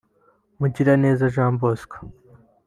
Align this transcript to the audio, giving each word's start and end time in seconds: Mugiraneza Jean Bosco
Mugiraneza 0.59 1.31
Jean 1.33 1.53
Bosco 1.61 1.97